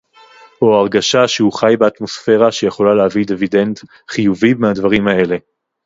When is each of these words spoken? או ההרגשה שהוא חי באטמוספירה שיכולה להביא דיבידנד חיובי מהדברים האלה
או 0.61 0.75
ההרגשה 0.75 1.27
שהוא 1.27 1.53
חי 1.53 1.73
באטמוספירה 1.79 2.51
שיכולה 2.51 2.93
להביא 2.95 3.25
דיבידנד 3.25 3.79
חיובי 4.09 4.53
מהדברים 4.53 5.07
האלה 5.07 5.37